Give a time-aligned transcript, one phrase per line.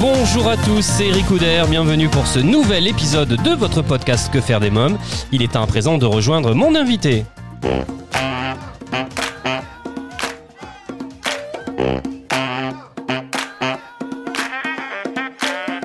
[0.00, 4.40] Bonjour à tous, c'est Eric Couder, bienvenue pour ce nouvel épisode de votre podcast Que
[4.40, 4.98] faire des mômes.
[5.32, 7.24] Il est temps à présent de rejoindre mon invité.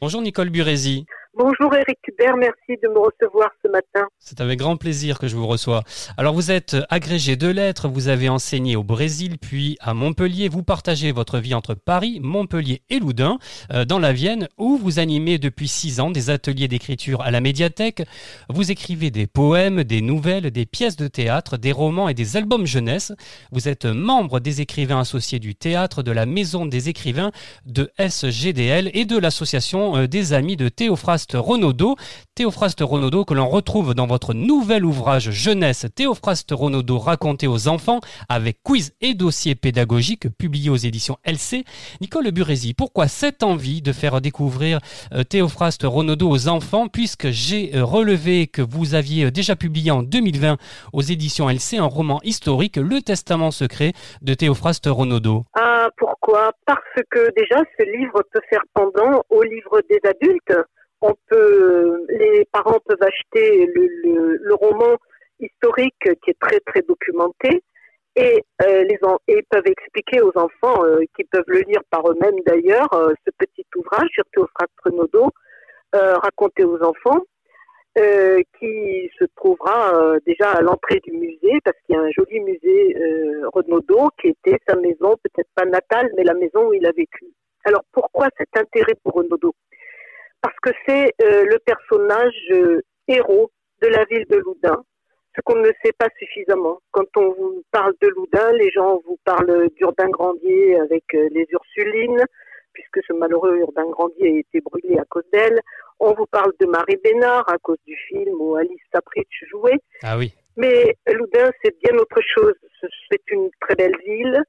[0.00, 1.06] Bonjour Nicole Burési,
[1.38, 4.08] Bonjour Eric Hubert, merci de me recevoir ce matin.
[4.20, 5.82] c'est avec grand plaisir que je vous reçois.
[6.16, 10.62] Alors vous êtes agrégé de lettres, vous avez enseigné au Brésil puis à Montpellier, vous
[10.62, 13.36] partagez votre vie entre Paris, Montpellier et Loudun,
[13.70, 17.42] euh, dans la Vienne, où vous animez depuis six ans des ateliers d'écriture à la
[17.42, 18.02] médiathèque.
[18.48, 22.64] Vous écrivez des poèmes, des nouvelles, des pièces de théâtre, des romans et des albums
[22.64, 23.12] jeunesse.
[23.52, 27.30] Vous êtes membre des écrivains associés du théâtre, de la Maison des écrivains,
[27.66, 31.96] de SGDL et de l'association euh, des amis de Théophraste Renaudot.
[32.34, 38.00] Théophraste Renaudot que l'on retrouve dans votre nouvel ouvrage jeunesse Théophraste Renaudot raconté aux enfants
[38.28, 41.64] avec quiz et dossier pédagogique publié aux éditions LC.
[42.00, 44.80] Nicole Burési, pourquoi cette envie de faire découvrir
[45.12, 49.90] euh, Théophraste Renaudot aux enfants puisque j'ai euh, relevé que vous aviez euh, déjà publié
[49.90, 50.56] en 2020
[50.92, 55.44] aux éditions LC un roman historique Le Testament secret de Théophraste Renaudot.
[55.54, 56.52] Ah, pourquoi?
[56.66, 60.66] Parce que déjà, ce livre peut faire pendant au livre des adultes.
[61.02, 64.96] On peut, les parents peuvent acheter le, roman
[65.38, 67.62] historique qui est très très documenté
[68.16, 68.98] et euh, les
[69.50, 73.66] peuvent expliquer aux enfants euh, qui peuvent le lire par eux-mêmes d'ailleurs euh, ce petit
[73.76, 75.30] ouvrage sur Théophraste Renaudot
[75.94, 77.22] euh, raconté aux enfants
[78.60, 82.94] qui se trouvera déjà à l'entrée du musée, parce qu'il y a un joli musée
[83.54, 87.24] Renaudot qui était sa maison, peut-être pas natale, mais la maison où il a vécu.
[87.64, 89.54] Alors pourquoi cet intérêt pour Renaudot?
[90.46, 93.50] Parce que c'est euh, le personnage euh, héros
[93.82, 94.80] de la ville de Loudun,
[95.34, 96.78] ce qu'on ne sait pas suffisamment.
[96.92, 101.46] Quand on vous parle de Loudun, les gens vous parlent d'Urbain Grandier avec euh, les
[101.50, 102.24] Ursulines,
[102.72, 105.58] puisque ce malheureux Urbain Grandier a été brûlé à cause d'elle.
[105.98, 109.80] On vous parle de Marie Bénard à cause du film où Alice Sapritch jouait.
[110.04, 110.32] Ah oui.
[110.56, 112.54] Mais Loudun, c'est bien autre chose.
[112.80, 114.40] Ce- C'est une très belle ville.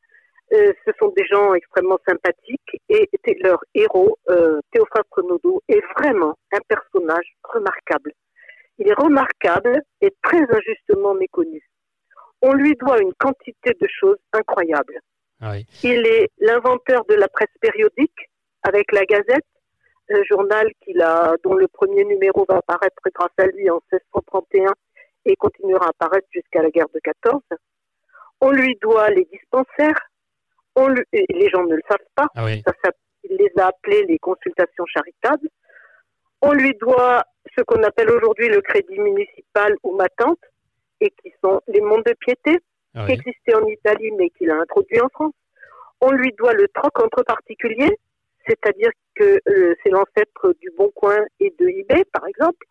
[0.54, 3.10] Euh, ce sont des gens extrêmement sympathiques et
[3.42, 8.14] leur héros, euh, Théophraste Renaudot, est vraiment un personnage remarquable.
[8.80, 11.62] Il est remarquable et très injustement méconnu.
[12.42, 15.00] On lui doit une quantité de choses incroyables.
[15.42, 15.66] Ah oui.
[15.84, 18.30] Il est l'inventeur de la presse périodique
[18.64, 19.46] avec la Gazette,
[20.10, 24.74] un journal qu'il a, dont le premier numéro va apparaître grâce à lui en 1631
[25.26, 27.42] et continuera à apparaître jusqu'à la guerre de 14.
[28.42, 30.10] On lui doit les dispensaires.
[30.80, 32.28] On lui- et les gens ne le savent pas.
[32.36, 32.62] Ah oui.
[32.66, 32.92] Ça, ça-
[33.30, 35.50] il les a appelés les consultations charitables.
[36.42, 37.24] On lui doit
[37.58, 40.40] ce qu'on appelle aujourd'hui le crédit municipal ou ma tante,
[41.02, 42.58] et qui sont les mondes de piété
[42.96, 43.18] Ah qui oui.
[43.20, 45.34] existait en Italie mais qu'il a introduit en France.
[46.00, 47.98] On lui doit le troc entre particuliers,
[48.48, 52.66] c'est-à-dire que euh, c'est l'ancêtre du Bon Coin et de eBay, par exemple.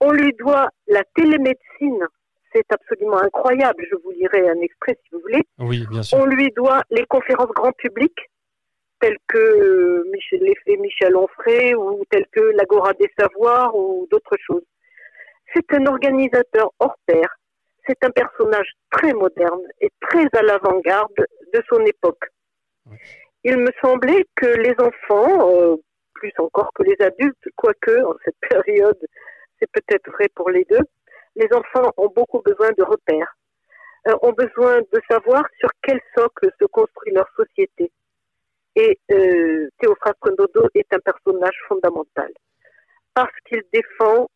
[0.00, 2.06] On lui doit la télémédecine,
[2.54, 5.42] c'est absolument incroyable, je vous lirai un extrait si vous voulez.
[5.58, 6.18] Oui, bien sûr.
[6.18, 8.12] On lui doit les conférences grand public,
[9.00, 14.36] telles que euh, Michel, l'effet Michel Onfray ou telles que l'Agora des Savoirs ou d'autres
[14.46, 14.64] choses.
[15.52, 17.28] C'est un organisateur hors pair.
[17.86, 21.12] C'est un personnage très moderne et très à l'avant-garde
[21.52, 22.24] de son époque.
[23.44, 25.76] Il me semblait que les enfants, euh,
[26.14, 28.98] plus encore que les adultes, quoique en cette période,
[29.58, 30.80] c'est peut-être vrai pour les deux,
[31.36, 33.36] les enfants ont beaucoup besoin de repères,
[34.08, 37.90] euh, ont besoin de savoir sur quel socle se construit leur société.
[38.76, 40.18] Et euh, Théophraste
[40.74, 42.32] est un personnage fondamental
[43.14, 44.28] parce qu'il défend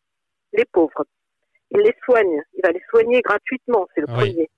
[0.53, 1.05] les pauvres.
[1.71, 4.15] Il les soigne, il va les soigner gratuitement, c'est le Oui.
[4.15, 4.49] premier.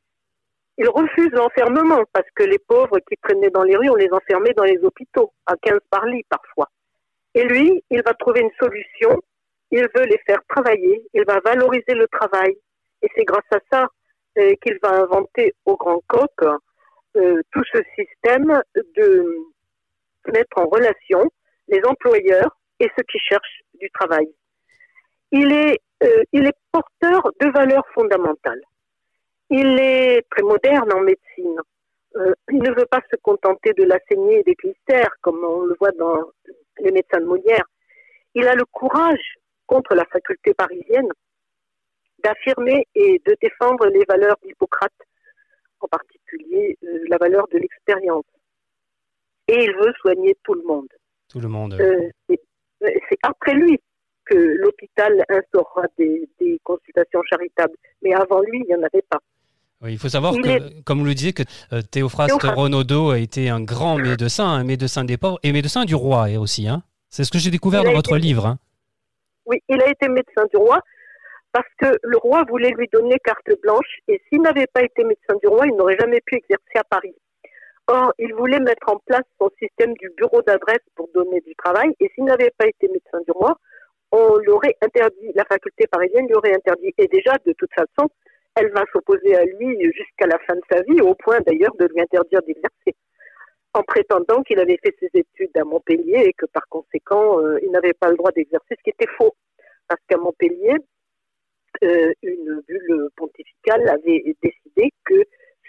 [0.77, 4.53] Il refuse l'enfermement parce que les pauvres qui traînaient dans les rues, on les enfermait
[4.53, 6.69] dans les hôpitaux, à 15 par lit parfois.
[7.33, 9.21] Et lui, il va trouver une solution,
[9.71, 12.55] il veut les faire travailler, il va valoriser le travail.
[13.01, 13.87] Et c'est grâce à ça
[14.37, 16.31] euh, qu'il va inventer au Grand Coq
[17.17, 19.37] euh, tout ce système de
[20.27, 21.23] mettre en relation
[21.67, 24.27] les employeurs et ceux qui cherchent du travail.
[25.31, 28.61] Il est, euh, porteur de valeurs fondamentales.
[29.49, 31.59] Il est très moderne en médecine.
[32.49, 35.91] Il ne veut pas se contenter de la saignée des clistères, comme on le voit
[35.91, 36.17] dans
[36.79, 37.65] les médecins de Molière.
[38.35, 39.37] Il a le courage,
[39.71, 41.07] contre la faculté parisienne,
[42.21, 44.91] d'affirmer et de défendre les valeurs d'Hippocrate,
[45.79, 48.25] en particulier euh, la valeur de l'expérience.
[49.47, 50.89] Et il veut soigner tout le monde.
[51.29, 51.73] Tout le monde.
[51.79, 53.79] Euh, c'est après lui
[54.25, 57.75] que l'hôpital instaurera des, des, consultations charitables.
[58.01, 59.19] Mais avant lui, il n'y en avait pas.
[59.81, 63.49] Oui, il faut savoir que, comme vous le disiez, que euh, Théophraste Renaudot a été
[63.49, 66.67] un grand médecin, un médecin des pauvres et médecin du roi aussi.
[66.67, 66.83] Hein.
[67.09, 68.45] C'est ce que j'ai découvert dans votre livre.
[68.45, 68.59] Hein.
[69.51, 70.79] Oui, il a été médecin du roi
[71.51, 75.35] parce que le roi voulait lui donner carte blanche et s'il n'avait pas été médecin
[75.43, 77.13] du roi, il n'aurait jamais pu exercer à Paris.
[77.87, 81.93] Or, il voulait mettre en place son système du bureau d'adresse pour donner du travail
[81.99, 83.57] et s'il n'avait pas été médecin du roi,
[84.13, 86.93] on l'aurait interdit, la faculté parisienne lui aurait interdit.
[86.97, 88.09] Et déjà, de toute façon,
[88.55, 91.87] elle va s'opposer à lui jusqu'à la fin de sa vie, au point d'ailleurs de
[91.87, 92.95] lui interdire d'exercer,
[93.73, 97.71] en prétendant qu'il avait fait ses études à Montpellier et que par conséquent, euh, il
[97.71, 99.33] n'avait pas le droit d'exercer, ce qui était faux.
[100.11, 100.75] Qu'à Montpellier,
[101.83, 105.23] euh, une bulle pontificale avait décidé que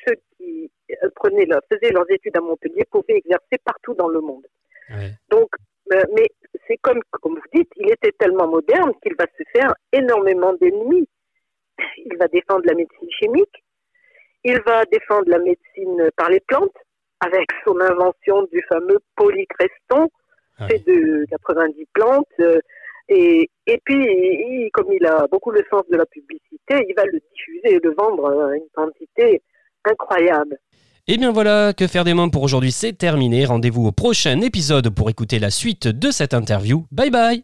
[0.04, 4.44] ceux qui euh, prenaient faisaient leurs études à Montpellier pouvaient exercer partout dans le monde.
[5.30, 5.48] Donc,
[5.88, 6.28] mais
[6.66, 11.06] c'est comme, comme vous dites, il était tellement moderne qu'il va se faire énormément d'ennemis
[11.98, 13.64] il va défendre la médecine chimique,
[14.44, 16.76] il va défendre la médecine par les plantes,
[17.20, 20.10] avec son invention du fameux polycreston,
[20.58, 22.26] ah fait de 90 plantes.
[22.40, 22.60] Euh,
[23.14, 27.76] et, puis, comme il a beaucoup le sens de la publicité, il va le diffuser
[27.76, 29.42] et le vendre à une quantité
[29.84, 30.58] incroyable.
[31.08, 33.44] Et eh bien voilà, que faire des mômes pour aujourd'hui, c'est terminé.
[33.44, 36.84] Rendez-vous au prochain épisode pour écouter la suite de cette interview.
[36.92, 37.42] Bye bye